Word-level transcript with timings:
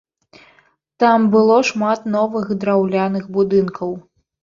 Там 1.03 1.27
было 1.35 1.59
шмат 1.71 2.09
новых 2.17 2.51
драўляных 2.65 3.33
будынкаў. 3.41 3.99